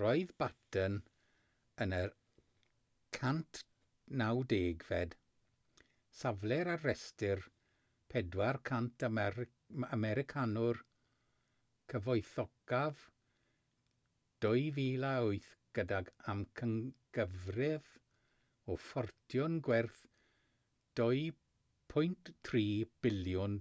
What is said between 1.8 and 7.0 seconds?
yn y 190fed safle ar